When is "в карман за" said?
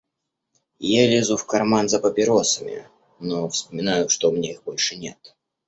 1.37-1.99